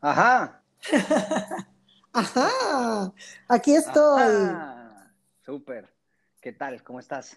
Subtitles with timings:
[0.00, 0.62] Ajá.
[2.12, 3.12] Ajá.
[3.48, 4.22] Aquí estoy.
[4.22, 5.12] Ajá.
[5.44, 5.92] Súper.
[6.40, 6.82] ¿Qué tal?
[6.82, 7.36] ¿Cómo estás?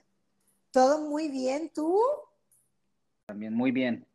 [0.71, 2.00] Todo muy bien, ¿tú?
[3.25, 4.05] También muy bien.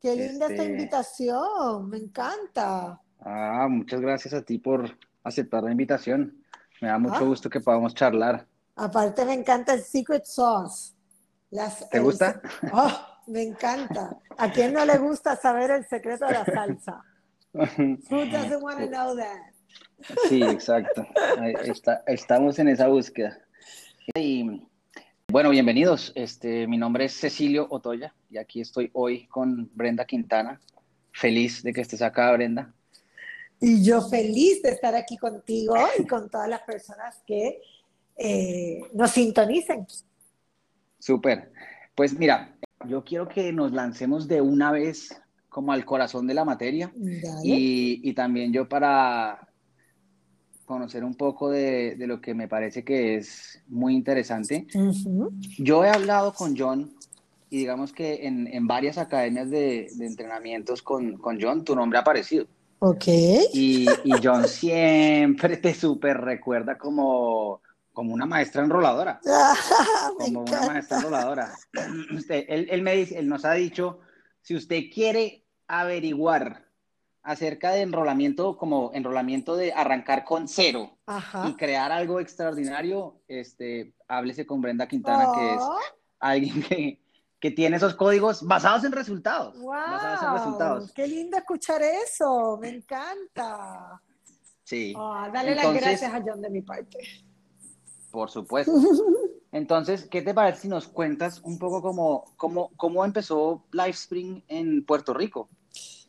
[0.00, 3.00] Qué linda esta Este- invitación, me encanta.
[3.20, 6.44] Ah, muchas gracias a ti por aceptar la invitación.
[6.80, 7.20] Me da mucho Ah.
[7.26, 8.46] gusto que podamos charlar.
[8.76, 10.94] Aparte me encanta el secret sauce.
[11.50, 12.40] Las- ¿Te gusta?
[12.72, 12.92] Oh,
[13.26, 14.16] me encanta.
[14.36, 17.02] ¿A quién no le gusta saber el secreto de la salsa?
[17.54, 19.52] Who doesn't want to know that?
[20.28, 21.06] Sí, exacto.
[21.64, 23.38] Está- estamos en esa búsqueda.
[24.14, 24.62] Y
[25.28, 26.12] bueno, bienvenidos.
[26.14, 30.60] Este, mi nombre es Cecilio Otoya y aquí estoy hoy con Brenda Quintana.
[31.12, 32.72] Feliz de que estés acá, Brenda.
[33.60, 37.60] Y yo feliz de estar aquí contigo y con todas las personas que
[38.16, 39.86] eh, nos sintonicen.
[40.98, 41.50] Súper.
[41.94, 42.54] Pues mira,
[42.86, 45.10] yo quiero que nos lancemos de una vez
[45.58, 46.92] como al corazón de la materia
[47.42, 49.48] y, y también yo para
[50.64, 54.68] conocer un poco de, de lo que me parece que es muy interesante.
[55.58, 56.94] Yo he hablado con John
[57.50, 61.98] y digamos que en, en varias academias de, de entrenamientos con, con John, tu nombre
[61.98, 62.46] ha aparecido.
[62.78, 63.08] Ok.
[63.52, 67.62] Y, y John siempre te súper recuerda como,
[67.92, 69.18] como una maestra enroladora.
[70.20, 71.52] me como una maestra enroladora.
[72.14, 73.98] Usted, él, él me dice, él nos ha dicho,
[74.48, 76.66] si usted quiere averiguar
[77.22, 81.46] acerca de enrolamiento, como enrolamiento de arrancar con cero Ajá.
[81.48, 85.78] y crear algo extraordinario, este, háblese con Brenda Quintana, que es Oh,
[86.20, 87.02] alguien que,
[87.38, 89.54] que tiene esos códigos basados en resultados.
[89.62, 90.92] Basados en wow, resultados.
[90.92, 94.00] qué lindo escuchar eso, me encanta.
[94.64, 96.98] Sí, Ah, dale las gracias a John de mi parte.
[98.10, 98.72] por supuesto.
[99.52, 104.84] Entonces, ¿qué te parece si nos cuentas un poco cómo, cómo, cómo empezó Livespring en
[104.84, 105.48] Puerto Rico?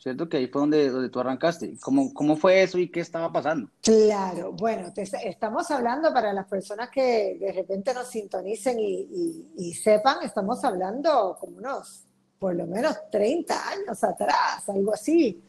[0.02, 0.30] ¿Cierto?
[0.30, 1.76] Que ahí fue donde, donde tú arrancaste.
[1.82, 3.70] ¿Cómo, ¿Cómo fue eso y qué estaba pasando?
[3.82, 9.48] Claro, bueno, te- estamos hablando para las personas que de repente nos sintonicen y, y-
[9.58, 12.06] y sepan, estamos hablando como unos,
[12.40, 15.44] por lo menos 30 años atrás, algo así.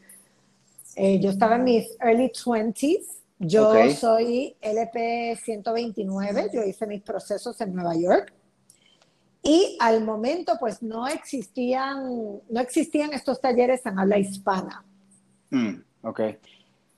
[0.97, 3.05] Eh, yo estaba en mis early 20s,
[3.39, 3.89] yo Ok.
[3.97, 8.33] soy LP 129, yo hice mis procesos en Nueva York.
[9.43, 14.83] Y al momento, pues no existían, no existían estos talleres en habla hispana.
[15.49, 16.19] Mm, ok.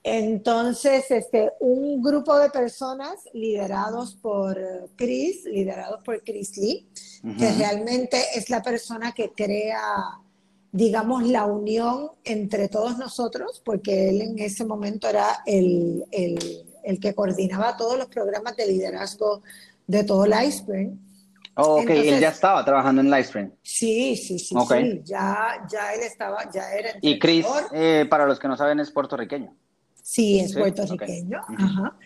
[0.06, 4.58] Entonces, este, un grupo de personas liderados por
[4.96, 6.86] Chris, liderados por Chris Lee,
[7.38, 9.80] que realmente es la persona que crea,
[10.70, 17.00] digamos, la unión entre todos nosotros, porque él en ese momento era el, el- el
[17.00, 19.40] que coordinaba todos los programas de liderazgo
[19.86, 20.90] de todo el iceberg.
[21.56, 23.52] Oh, ok, él Entonces- ya estaba trabajando en Livestream.
[23.62, 24.72] Sí, sí, sí, Ok.
[24.74, 28.80] sí, ya, ya él estaba, ya era Y Chris, eh, para los que no saben,
[28.80, 29.54] es puertorriqueño.
[30.02, 31.40] Sí, es Sí, puertorriqueño.
[31.40, 31.50] ok.
[31.50, 31.62] Ujú.
[31.64, 31.96] Ajá.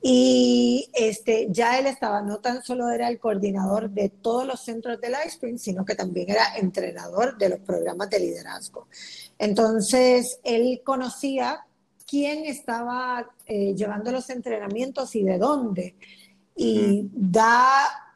[0.00, 5.00] Y este, ya él estaba, no tan solo era el coordinador de todos los centros
[5.00, 8.86] del Spring, sino que también era entrenador de los programas de liderazgo.
[9.38, 11.66] Entonces, él conocía
[12.06, 15.96] quién estaba eh, llevando los entrenamientos y de dónde.
[16.54, 18.07] Y da,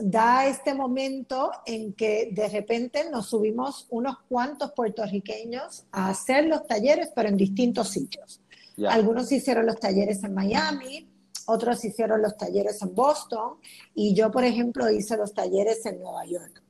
[0.00, 6.66] da este momento en que de repente nos subimos unos cuantos puertorriqueños a hacer los
[6.66, 8.40] talleres, pero en distintos sitios.
[8.88, 11.08] Algunos hicieron los talleres en Miami,
[11.46, 13.54] otros hicieron los talleres en Boston
[13.94, 16.62] y yo, por ejemplo, hice los talleres en Nueva York.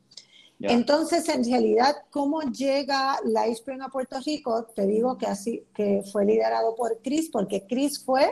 [0.61, 4.65] Entonces, en realidad, ¿cómo llega Livespring a Puerto Rico?
[4.75, 8.29] Te digo que así que fue liderado por Chris, porque Chris fue,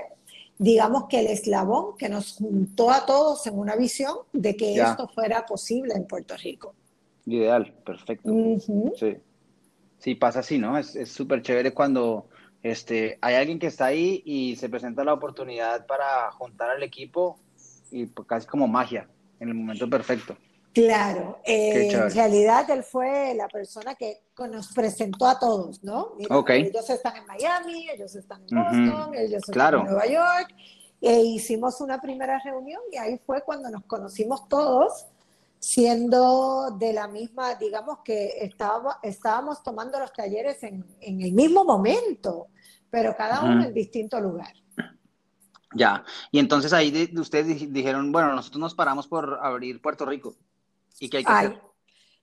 [0.59, 4.91] digamos que el eslabón que nos juntó a todos en una visión de que Ya.
[4.91, 6.75] esto fuera posible en Puerto Rico.
[7.27, 8.31] Ideal, perfecto.
[8.99, 9.17] Sí.
[9.99, 10.79] Sí, pasa así, ¿no?
[10.79, 12.29] Es es súper chévere cuando
[12.63, 17.39] este, hay alguien que está ahí y se presenta la oportunidad para juntar al equipo
[17.91, 19.09] y pues, casi como magia,
[19.41, 20.37] en el momento perfecto.
[20.77, 26.13] Claro, eh, en realidad él fue la persona que nos presentó a todos, ¿no?
[26.19, 26.51] Mira, Ok.
[26.51, 28.59] ellos están en Miami, ellos están en.
[28.59, 29.79] Boston, ellos están Claro.
[29.81, 30.55] en Nueva York,
[31.01, 35.07] e hicimos una primera reunión y ahí fue cuando nos conocimos todos,
[35.59, 41.65] siendo de la misma, digamos que estábamos, estábamos tomando los talleres en, en el mismo
[41.65, 42.49] momento,
[42.91, 44.53] pero cada uno en distinto lugar.
[45.75, 50.05] Ya, y entonces ahí de- ustedes di- dijeron, bueno, nosotros nos paramos por abrir Puerto
[50.05, 50.35] Rico.
[50.99, 51.63] ¿Y qué hay que Ay, hacer?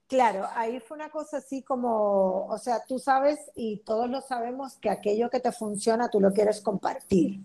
[0.08, 4.78] claro, ahí fue una cosa así como, o sea, tú sabes y todos lo sabemos
[4.78, 7.42] que aquello que te funciona tú lo quieres compartir.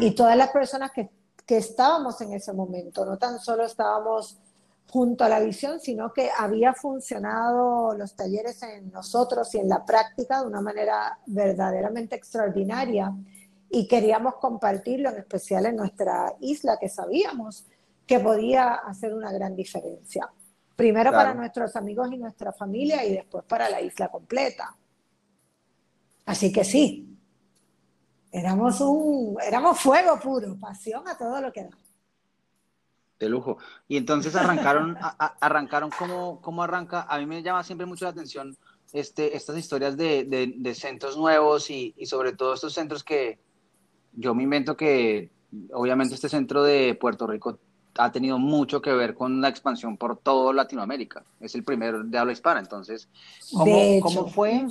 [0.00, 1.10] Y todas las personas que,
[1.46, 4.38] que estábamos en ese momento, no tan solo estábamos
[4.90, 9.84] junto a la visión, sino que había funcionado los talleres en nosotros y en la
[9.86, 13.14] práctica de una manera verdaderamente extraordinaria
[13.70, 17.66] y queríamos compartirlo, en especial en nuestra isla, que sabíamos
[18.04, 20.28] que podía hacer una gran diferencia.
[20.80, 24.74] Primero para nuestros amigos y nuestra familia y después para la isla completa.
[26.24, 27.18] Así que sí,
[28.32, 31.78] éramos un, éramos fuego puro, pasión a todo lo que da.
[33.18, 33.58] De lujo.
[33.88, 34.96] Y entonces arrancaron,
[35.40, 37.02] arrancaron ¿cómo, ¿cómo, arranca?
[37.02, 38.56] A mí me llama siempre mucho la atención
[38.94, 40.24] este, estas historias de,
[40.56, 43.38] de, centros nuevos y, y, sobre todo estos centros que
[44.14, 45.30] yo me invento que
[45.74, 47.58] obviamente este centro de Puerto Rico
[48.00, 51.24] ha tenido mucho que ver con la expansión por toda Latinoamérica.
[51.38, 52.60] Es el primero de habla hispana.
[52.60, 53.08] Entonces,
[53.52, 54.66] ¿cómo, ¿cómo fue?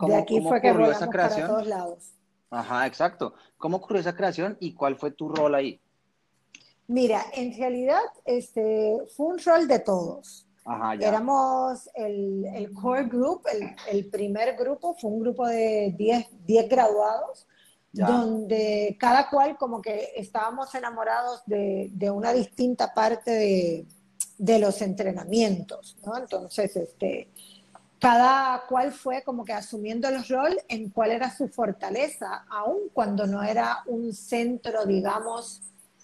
[0.00, 1.48] de aquí fue que ocurrió esa creación?
[1.48, 2.14] Para todos lados.
[2.50, 3.34] Ajá, exacto.
[3.58, 5.80] ¿Cómo ocurrió esa creación y cuál fue tu rol ahí?
[6.86, 10.46] Mira, en realidad este, fue un rol de todos.
[10.64, 11.08] Ajá, ya.
[11.08, 17.46] Éramos el, el, core group, el, el, primer grupo fue un grupo de 10 graduados
[17.94, 23.86] donde cada cual como que estábamos enamorados de, de una distinta parte de,
[24.36, 26.16] de, los entrenamientos, ¿no?
[26.16, 27.28] Entonces, este,
[28.00, 33.26] cada cual fue como que asumiendo el rol en cuál era su fortaleza, aun cuando
[33.26, 35.62] no era un centro, digamos,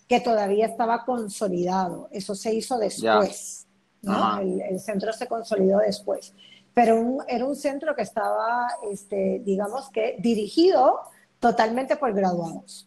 [0.09, 2.09] que todavía estaba consolidado.
[2.13, 3.67] Eso se hizo después,
[4.03, 4.39] ¿no?
[4.39, 6.35] El, el, centro se consolidó después.
[6.73, 11.01] Pero era un centro que estaba, este, digamos que, dirigido
[11.41, 12.87] totalmente por graduados.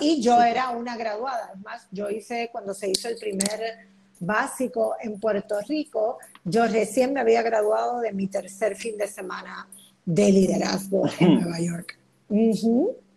[0.00, 1.50] y yo era una graduada.
[1.52, 3.88] Además, yo hice, cuando se hizo el primer
[4.20, 9.68] básico en Puerto Rico, yo recién me había graduado de mi tercer fin de semana
[10.04, 11.98] de liderazgo en Nueva York.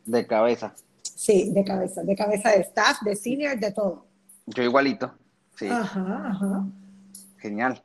[0.05, 0.73] De cabeza.
[1.03, 4.05] Sí, de cabeza, de cabeza de staff, de senior, de todo.
[4.47, 5.13] Yo igualito,
[5.55, 5.67] sí.
[5.67, 6.65] Ajá, ajá.
[7.37, 7.83] Genial.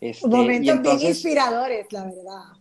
[0.00, 2.57] Este, Momentos bien inspiradores, la verdad.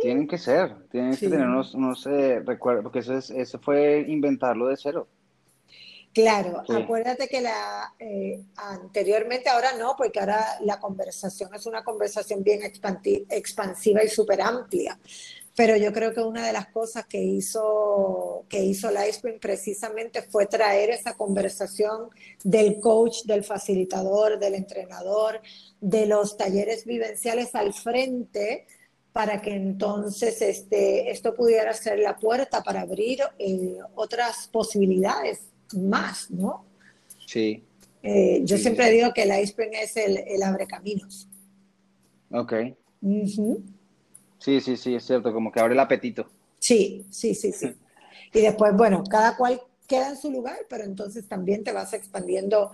[0.00, 4.04] Tienen que ser, tienen que tener unos, unos eh, recuerdos, porque eso, es, eso fue
[4.08, 5.08] inventarlo de cero.
[6.12, 12.42] Claro, acuérdate que la eh, anteriormente, ahora no, porque ahora la conversación es una conversación
[12.42, 14.98] bien expansiva y súper amplia.
[15.54, 20.46] Pero yo creo que una de las cosas que hizo, que hizo Livestream precisamente fue
[20.46, 22.10] traer esa conversación
[22.42, 25.40] del coach, del facilitador, del entrenador,
[25.80, 28.66] de los talleres vivenciales al frente,
[29.18, 35.40] para que entonces este, esto pudiera ser la puerta para abrir eh, otras posibilidades
[35.74, 36.64] más, ¿no?
[37.26, 37.64] Sí.
[38.04, 41.26] Eh, yo siempre digo que el iceberg es el, el abre caminos.
[42.30, 42.52] Ok.
[44.38, 46.30] Sí, sí, sí, es cierto, como que abre el apetito.
[46.60, 47.74] Sí, sí, sí, sí.
[48.32, 52.70] y después, bueno, cada cual queda en su lugar, pero entonces también te vas expandiendo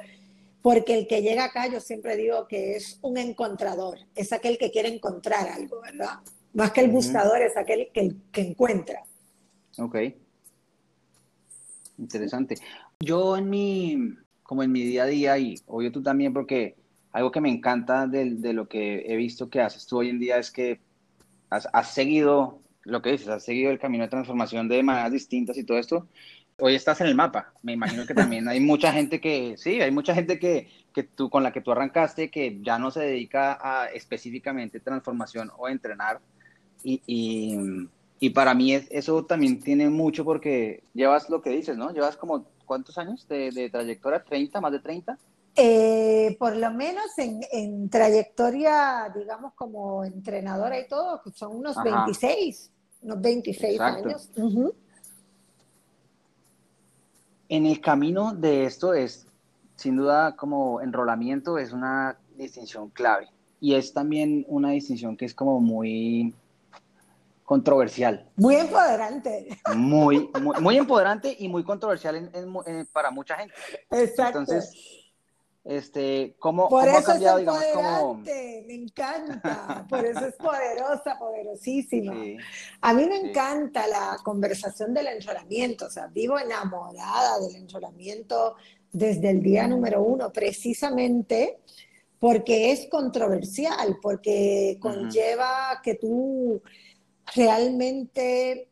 [0.64, 4.70] porque el que llega acá yo siempre digo que es un encontrador, es aquel que
[4.70, 6.20] quiere encontrar algo, ¿verdad?
[6.54, 9.02] Más que el buscador, es aquel que, que encuentra.
[9.76, 9.96] Ok.
[11.98, 12.54] Interesante.
[12.98, 16.76] Yo en mi, como en mi día a día, y obvio tú también, porque
[17.12, 20.18] algo que me encanta de, de lo que he visto que haces tú hoy en
[20.18, 20.80] día es que
[21.50, 25.58] has, has, seguido lo que dices, has seguido el camino de transformación de maneras distintas
[25.58, 26.08] y todo esto,
[26.58, 27.52] hoy estás en el mapa.
[27.62, 31.30] Me imagino que también hay mucha gente que, sí, hay mucha gente que, que tú,
[31.30, 36.20] con la que tú arrancaste que ya no se dedica a específicamente transformación o entrenar.
[36.82, 37.88] Y, y,
[38.20, 41.92] y para mí eso también tiene mucho porque llevas lo que dices, ¿no?
[41.92, 44.24] Llevas como, ¿cuántos años de, de trayectoria?
[44.24, 44.60] ¿30?
[44.60, 45.18] ¿Más de 30?
[45.56, 52.72] Eh, por lo menos en, en, trayectoria, digamos, como entrenadora y todo, son unos 26,
[53.02, 54.30] unos 26 años.
[57.48, 59.26] En el camino de esto es,
[59.76, 63.28] sin duda, como enrolamiento es una distinción clave
[63.60, 66.34] y es también una distinción que es como muy
[67.44, 68.26] controversial.
[68.36, 69.48] Muy empoderante.
[69.74, 72.30] Muy, muy, empoderante y muy controversial
[72.92, 73.54] para mucha gente.
[73.90, 74.40] Exacto.
[74.40, 75.03] Entonces,
[75.64, 78.14] este, ¿cómo, por eso ha cambiado, digamos, como...
[78.16, 82.14] Me encanta, por eso es poderosa, poderosísima.
[82.82, 88.56] a mí me encanta la conversación del enrolamiento, o sea, vivo enamorada del enrolamiento
[88.92, 91.58] desde el día número uno, precisamente
[92.18, 96.62] porque es controversial, porque conlleva que tú
[97.34, 98.68] realmente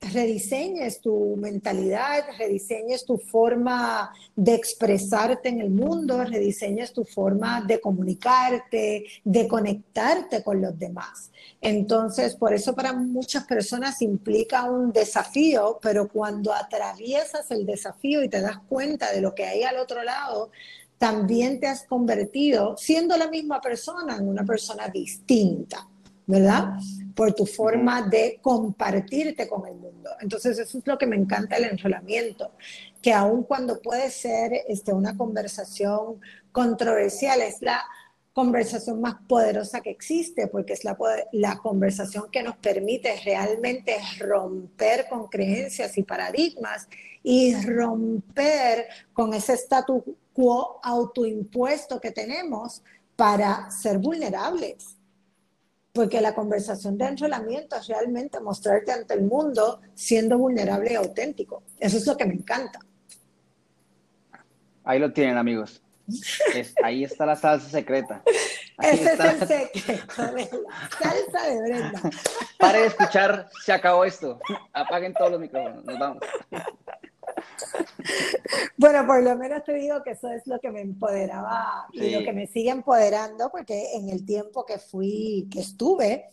[0.00, 7.80] rediseñes tu mentalidad, rediseñes tu forma de expresarte en el mundo, rediseñes tu forma de
[7.80, 11.30] comunicarte, de conectarte con los demás.
[11.60, 18.28] Entonces, por eso para muchas personas implica un desafío, pero cuando atraviesas el desafío y
[18.28, 20.50] te das cuenta de lo que hay al otro lado,
[20.96, 25.88] también te has convertido, siendo la misma persona, en una persona distinta,
[26.30, 26.74] ¿verdad?
[27.14, 30.10] Por tu forma de compartirte con el mundo.
[30.20, 32.52] Entonces, eso es lo que me encanta el enrolamiento,
[33.02, 36.20] que aun cuando puede ser este, una conversación
[36.52, 37.82] controversial, es la
[38.32, 40.96] conversación más poderosa que existe, porque es la,
[41.32, 46.88] la conversación que nos permite realmente romper con creencias y paradigmas
[47.22, 52.82] y romper con ese status quo autoimpuesto que tenemos
[53.16, 54.96] para ser vulnerables.
[55.92, 61.62] Porque la conversación de enrolamiento es realmente mostrarte ante el mundo siendo vulnerable y auténtico.
[61.78, 62.78] Eso es lo que me encanta.
[64.84, 65.82] Ahí lo tienen, amigos
[66.82, 68.22] ahí está la salsa secreta.
[68.82, 72.00] Ese es el secreto de la salsa de Brenda.
[72.58, 74.38] Pare de escuchar, se acabó esto.
[74.72, 76.18] Apaguen todos los micrófonos, nos vamos.
[78.76, 82.22] Bueno, por lo menos te digo que eso es lo que me empoderaba y lo
[82.22, 86.30] que me sigue empoderando, porque en el tiempo que fui, que estuve,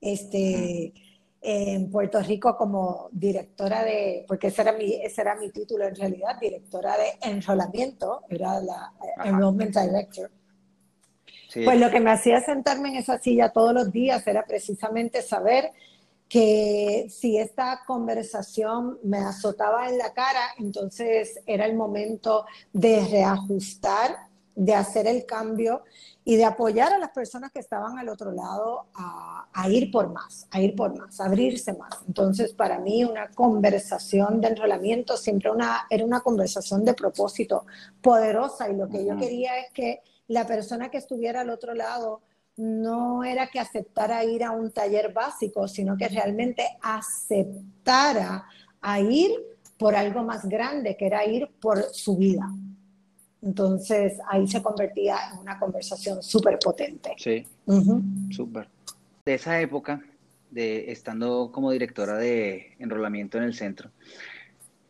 [0.00, 0.92] este,
[1.40, 5.94] en Puerto Rico como directora de, porque ese era mi, ese era mi título en
[5.94, 8.92] realidad, directora de enrolamiento, era la
[9.24, 10.30] Enrollment Director.
[11.64, 15.72] Pues lo que me hacía sentarme en esa silla todos los días era precisamente saber
[16.28, 24.16] que si esta conversación me azotaba en la cara, entonces era el momento de reajustar,
[24.56, 25.84] de hacer el cambio
[26.24, 30.48] y de apoyar a las personas que estaban al otro lado a, ir por más,
[30.50, 31.94] a ir por más, a abrirse más.
[32.06, 37.66] Entonces, para mí, una conversación de enrolamiento siempre una, era una conversación de propósito
[38.00, 42.22] poderosa y lo que yo quería es que la persona que estuviera al otro lado
[42.56, 48.46] no era que aceptara ir a un taller básico, sino que realmente aceptara
[48.80, 49.32] a ir
[49.78, 52.48] por algo más grande, que era ir por su vida.
[53.42, 57.14] Entonces ahí se convertía en una conversación súper potente.
[57.18, 57.46] Sí,
[58.30, 58.68] súper.
[59.24, 60.02] De esa época,
[60.50, 63.90] de estando como directora de enrolamiento en el centro,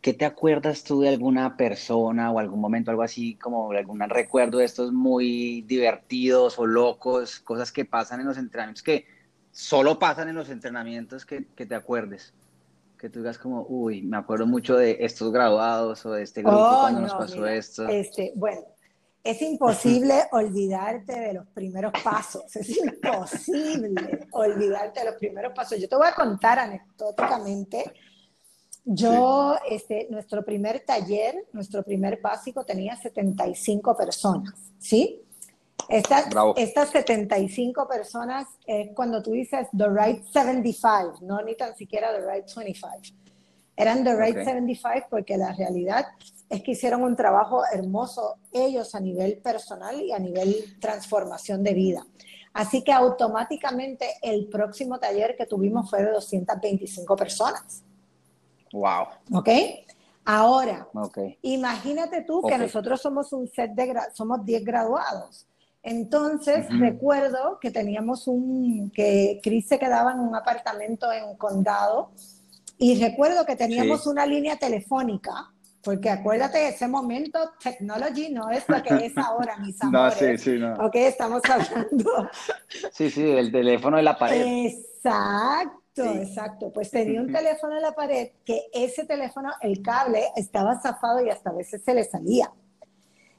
[0.07, 4.59] ¿qué te acuerdas tú de alguna persona o algún momento, algo así como algún recuerdo
[4.59, 9.05] de estos muy divertidos o locos, cosas que pasan en los entrenamientos, que
[9.51, 12.33] solo pasan en los entrenamientos que, que te acuerdes?
[12.97, 16.57] que tú digas como, uy, me acuerdo mucho de estos graduados o de este grupo
[16.57, 17.89] oh, cuando nos pasó esto.
[17.89, 18.61] Este, bueno,
[19.25, 25.81] es imposible olvidarte de los primeros pasos, es imposible olvidarte de los primeros pasos.
[25.81, 27.93] Yo te voy a contar anecdóticamente,
[28.89, 35.23] yo, este, nuestro primer taller, nuestro primer básico tenía 75 personas, ¿sí?
[35.89, 36.27] Estas,
[36.57, 42.25] estas 75 personas es cuando tú dices the right 75, no ni tan siquiera the
[42.31, 42.89] right 25.
[43.77, 46.07] Eran the right 75 porque la realidad
[46.49, 51.75] es que hicieron un trabajo hermoso ellos a nivel personal y a nivel transformación de
[51.75, 52.07] vida.
[52.53, 57.83] Así que automáticamente el próximo taller que tuvimos fue de 225 personas.
[58.73, 59.07] Wow.
[59.33, 59.49] ¿Ok?
[60.25, 60.89] Ahora,
[61.43, 65.47] imagínate tú que nosotros somos un set de, somos 10 graduados.
[65.85, 72.11] Entonces, recuerdo que teníamos un, que Chris se quedaba en un apartamento en Condado
[72.77, 78.69] y recuerdo que teníamos una línea telefónica, porque acuérdate, de ese momento, technology no es
[78.69, 80.21] lo que es ahora, mis amores.
[80.21, 80.75] No, sí, sí, no.
[80.75, 82.31] Ok, estamos hablando.
[82.91, 84.67] Sí, sí, el teléfono de la pared.
[84.67, 86.73] Exacto, exacto.
[86.73, 91.31] Pues tenía un teléfono en la pared que ese teléfono, el cable estaba zafado y
[91.31, 92.53] hasta a veces se le salía.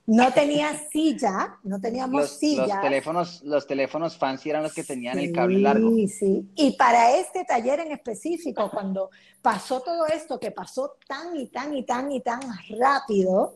[0.05, 2.65] No tenía silla, no teníamos silla.
[2.65, 5.89] Los teléfonos, los teléfonos fancy eran los que tenían el cable largo.
[5.89, 6.49] Sí, sí.
[6.55, 9.09] Y para este taller en específico, cuando
[9.41, 12.39] pasó todo esto, que pasó tan y tan y tan y tan
[12.79, 13.55] rápido,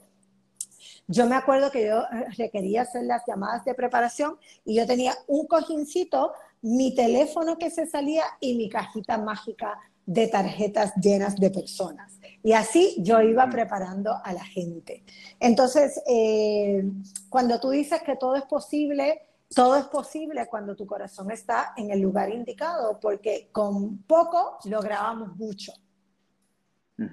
[1.07, 5.13] yo me acuerdo que yo eh, requería hacer las llamadas de preparación y yo tenía
[5.27, 11.51] un cojincito, mi teléfono que se salía y mi cajita mágica de tarjetas llenas de
[11.51, 12.19] personas.
[12.43, 15.03] Y así yo iba preparando a la gente.
[15.39, 16.83] Entonces, eh,
[17.29, 19.21] cuando tú dices que todo es posible,
[19.53, 25.35] todo es posible cuando tu corazón está en el lugar indicado, porque con poco lográbamos
[25.35, 25.73] mucho.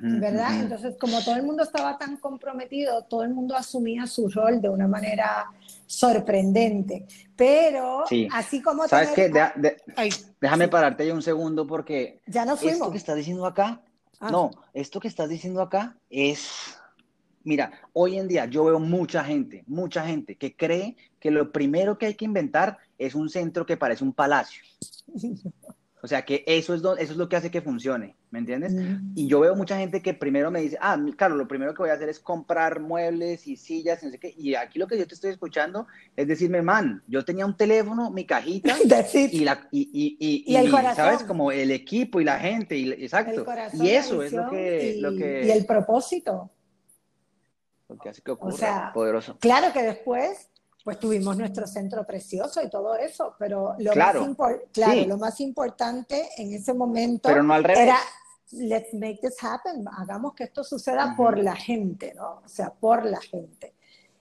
[0.00, 0.60] ¿Verdad?
[0.60, 4.68] Entonces, como todo el mundo estaba tan comprometido, todo el mundo asumía su rol de
[4.68, 5.46] una manera
[5.86, 7.06] sorprendente.
[7.36, 8.86] Pero, así como...
[8.86, 9.32] ¿Sabes qué?
[10.40, 12.20] déjame pararte ahí un segundo porque...
[12.26, 12.74] Ya no fuimos.
[12.74, 13.80] Esto que estás diciendo acá,
[14.20, 14.30] ah.
[14.30, 16.76] no, esto que estás diciendo acá es...
[17.44, 21.96] Mira, hoy en día yo veo mucha gente, mucha gente que cree que lo primero
[21.96, 24.62] que hay que inventar es un centro que parece un palacio.
[26.00, 28.72] O sea, que eso es, eso es lo que hace que funcione, ¿me entiendes?
[29.16, 31.90] Y yo veo mucha gente que primero me dice, ah, claro, lo primero que voy
[31.90, 34.32] a hacer es comprar muebles y sillas, y no sé qué.
[34.36, 38.10] Y aquí lo que yo te estoy escuchando es decirme, man, yo tenía un teléfono,
[38.10, 38.76] mi cajita,
[39.14, 40.96] y, la, y, y, y, el corazón.
[40.96, 41.24] ¿sabes?
[41.24, 43.44] Como el equipo y la gente, y, exacto.
[43.72, 45.46] Y eso es lo que, lo que...
[45.46, 46.50] Y el propósito.
[47.88, 49.36] Lo que hace que ocurra, o sea, poderoso.
[49.40, 50.48] Claro que después
[50.84, 55.40] pues tuvimos nuestro centro precioso y todo eso, pero lo, claro, más, claro, lo más
[55.40, 57.98] importante en ese momento era,
[58.52, 62.42] let's make this happen, hagamos que esto suceda por la gente, ¿no?
[62.44, 63.74] O sea, por la gente.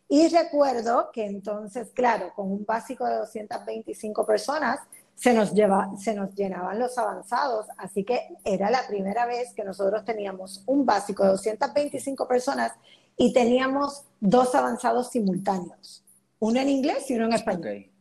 [0.10, 4.80] Y recuerdo que entonces, claro, con un básico de 225 personas,
[5.16, 9.64] se nos, lleva, se nos llenaban los avanzados, así que era la primera vez que
[9.64, 12.72] nosotros teníamos un básico de 225 personas
[13.16, 16.04] y teníamos dos avanzados simultáneos
[16.39, 17.91] uno en inglés y uno en español.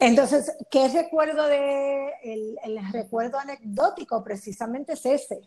[0.00, 2.58] Entonces, ¿qué recuerdo de el,
[2.92, 5.40] recuerdo anecdótico precisamente es ese?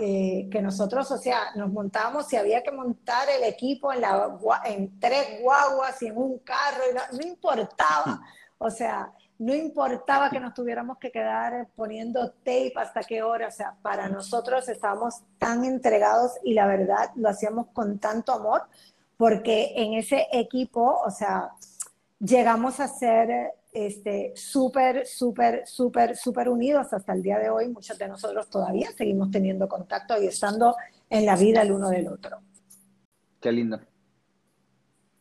[0.00, 4.38] Eh, que nosotros, o sea, nos montábamos y había que montar el equipo en, la,
[4.64, 8.20] en tres guaguas y en un carro, y no, importaba,
[8.58, 13.52] o sea, no importaba que nos tuviéramos que quedar poniendo tape hasta qué hora, o
[13.52, 18.62] sea, para nosotros estábamos tan entregados y la verdad lo hacíamos con tanto amor
[19.20, 21.50] porque en ese equipo, o sea,
[22.18, 27.68] llegamos a ser este, súper, súper, súper, súper unidos hasta el día de hoy.
[27.68, 30.74] Muchos de nosotros todavía seguimos teniendo contacto y estando
[31.10, 32.38] en la vida el uno del otro.
[33.42, 33.78] Qué lindo.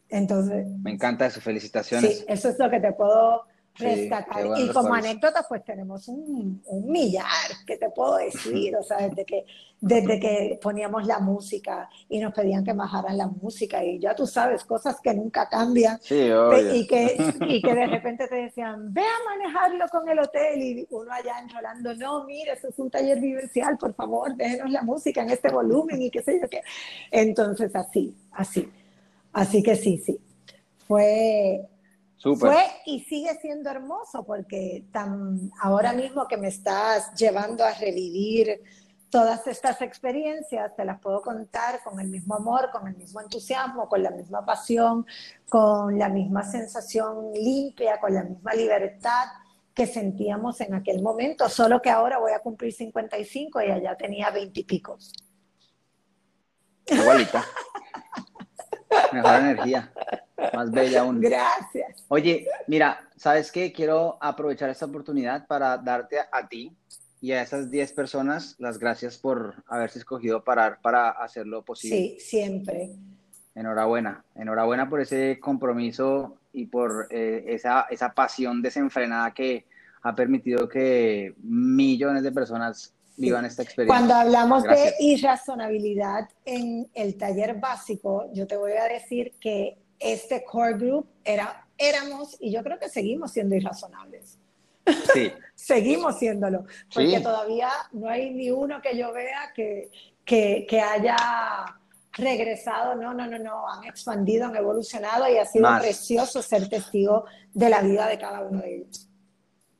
[0.07, 0.65] Entonces.
[0.81, 2.19] Me encanta eso, felicitaciones.
[2.19, 3.47] Sí, eso es lo que te puedo
[3.79, 7.25] y como anécdota, pues tenemos un, un, millar,
[7.65, 9.45] que te puedo decir, o sea, desde que,
[9.79, 14.27] desde que poníamos la música y nos pedían que bajaran la música y ya tú
[14.27, 17.17] sabes, cosas que nunca cambian y, que,
[17.47, 21.39] y que de repente te decían, ve a manejarlo con el hotel y uno allá
[21.39, 25.49] enrolando, no, mire, eso es un taller vivencial, por favor, déjenos la música en este
[25.49, 26.61] volumen y qué sé yo qué.
[27.11, 28.69] Entonces, así, así.
[29.31, 30.19] Así que sí, sí.
[30.87, 31.61] Fue,
[32.21, 38.61] fue y sigue siendo hermoso porque tan, ahora mismo que me estás llevando a revivir
[39.09, 43.87] todas estas experiencias, te las puedo contar con el mismo amor, con el mismo entusiasmo,
[43.87, 45.05] con la misma pasión,
[45.47, 49.25] con la misma sensación limpia, con la misma libertad
[49.73, 54.29] que sentíamos en aquel momento, solo que ahora voy a cumplir 55 y allá tenía
[54.29, 55.13] 20 y picos.
[56.85, 57.45] Igualita.
[59.13, 59.91] Mejor energía.
[60.53, 61.19] Más bella aún.
[61.21, 62.05] Gracias.
[62.07, 63.71] Oye, mira, ¿sabes qué?
[63.71, 66.75] Quiero aprovechar esta oportunidad para darte a, ti
[67.21, 71.97] y a esas 10 personas las gracias por haberse escogido parar para hacerlo posible.
[71.97, 72.91] Sí, siempre.
[73.55, 79.65] Enhorabuena, enhorabuena por ese compromiso y por eh, esa, esa pasión desenfrenada que
[80.01, 83.95] ha permitido que millones de personas vivan esta experiencia.
[83.95, 90.43] Cuando hablamos de irrazonabilidad en el taller básico, yo te voy a decir que este
[90.43, 94.39] core group era, éramos, y yo creo que seguimos siendo irrazonables.
[95.13, 95.31] Sí.
[95.55, 99.91] seguimos siéndolo, porque todavía no hay ni uno que yo vea que,
[100.25, 101.15] que, que, haya
[102.13, 107.25] regresado, no, no, no, no, han expandido, han evolucionado y ha sido precioso ser testigo
[107.53, 109.09] de la vida de cada uno de ellos.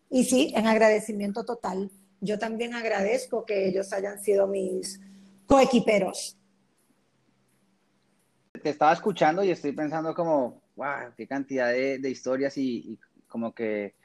[0.10, 1.90] Y sí, en agradecimiento total.
[2.22, 5.00] Yo también agradezco que ellos hayan sido mis
[5.46, 6.40] coequiperos
[8.60, 13.96] te estaba escuchando y estoy pensando como, wow, qué cantidad de, historias y, como que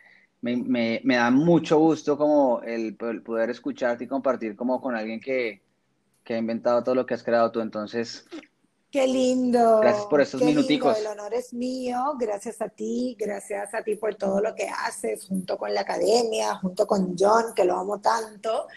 [0.40, 5.62] me, da mucho gusto como el, poder escucharte y compartir como con alguien que,
[6.22, 7.60] que, ha inventado todo lo que has creado tú.
[7.60, 8.26] Entonces...
[8.94, 9.80] Qué lindo.
[9.80, 10.96] Gracias por estos minuticos.
[10.96, 12.14] El honor es mío.
[12.16, 13.16] Gracias a ti.
[13.18, 17.54] Gracias a ti por todo lo que haces junto con la academia, junto con John,
[17.56, 18.68] que lo amo tanto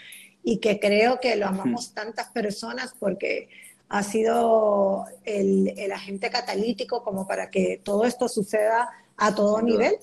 [0.43, 3.49] y que creo que lo amamos tantas personas porque
[3.89, 9.97] ha sido el, el, agente catalítico como para que todo esto suceda a todo nivel.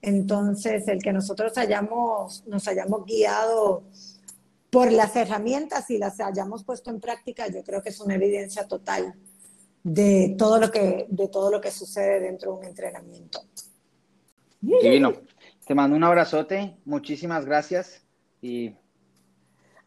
[0.00, 3.82] Entonces, el que nosotros hayamos, nos hayamos guiado
[4.70, 8.66] por las herramientas y las hayamos puesto en práctica, yo creo que es una evidencia
[8.66, 9.14] total
[9.82, 13.40] de todo lo que, de todo lo que sucede dentro de un entrenamiento.
[14.60, 15.12] Divino.
[15.66, 18.02] Te mando un abrazote, muchísimas gracias
[18.40, 18.74] y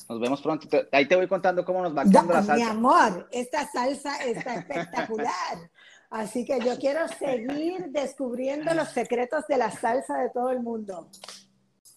[0.08, 0.68] nos vemos pronto.
[0.92, 2.56] Ahí te voy contando cómo nos va quedando la salsa.
[2.56, 5.70] Mi amor, esta salsa está espectacular.
[6.10, 11.10] Así que yo quiero seguir descubriendo los secretos de la salsa de todo el mundo.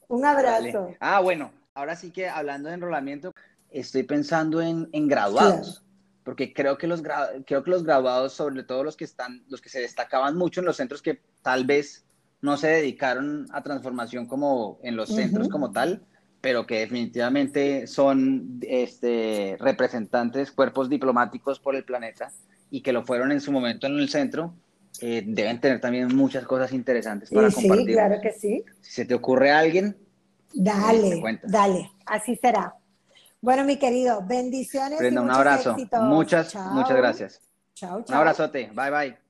[0.08, 0.94] Un abrazo.
[0.98, 3.32] Ah, bueno, ahora sí que hablando de enrolamiento,
[3.70, 5.84] estoy pensando en, en graduados.
[6.29, 7.03] Porque creo que, los
[7.47, 10.67] creo que los graduados, sobre todo los que están, los que se destacaban mucho en
[10.67, 12.05] los centros que tal vez
[12.43, 16.03] no se dedicaron a transformación como en los centros como tal,
[16.43, 22.31] pero que definitivamente son este, representantes, cuerpos diplomáticos por el planeta
[22.71, 24.53] y que lo fueron en su momento en el centro,
[25.01, 27.87] eh, deben tener también muchas cosas interesantes para compartir.
[27.87, 28.64] Sí, claro que sí.
[28.83, 29.97] Si se te ocurre a alguien,
[30.53, 32.75] dale, dale, así será.
[33.40, 34.98] Bueno, mi querido, bendiciones.
[34.98, 35.77] Brenda, un abrazo.
[35.92, 37.40] Muchas, muchas gracias.
[37.74, 38.05] Chao, chao.
[38.09, 38.70] Un abrazote.
[38.74, 39.28] Bye, bye.